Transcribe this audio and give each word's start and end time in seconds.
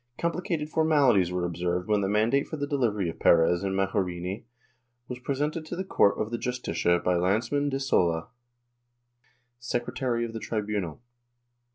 Complicated 0.17 0.67
formalities 0.67 1.31
were 1.31 1.45
observed 1.45 1.87
when 1.87 2.01
the 2.01 2.09
mandate 2.09 2.47
for 2.47 2.57
the 2.57 2.65
delivery 2.65 3.07
of 3.07 3.19
Perez 3.19 3.63
and 3.63 3.75
Majorini 3.75 4.45
was 5.07 5.19
presented 5.19 5.63
to 5.67 5.75
the 5.75 5.83
court 5.83 6.17
of 6.19 6.31
the 6.31 6.39
Justicia 6.39 6.97
by 6.97 7.13
Lanceman 7.17 7.69
de 7.69 7.79
Sola, 7.79 8.29
secretary 9.59 10.25
of 10.25 10.33
the 10.33 10.39
tribunal. 10.39 11.03